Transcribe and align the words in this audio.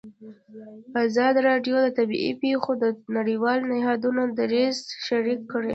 ازادي 1.03 1.39
راډیو 1.49 1.75
د 1.83 1.87
طبیعي 1.97 2.31
پېښې 2.41 2.73
د 2.81 2.85
نړیوالو 3.17 3.69
نهادونو 3.73 4.21
دریځ 4.39 4.77
شریک 5.07 5.39
کړی. 5.51 5.69